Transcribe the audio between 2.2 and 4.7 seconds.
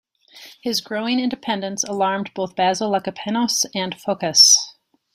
both Basil Lekapenos and Phokas.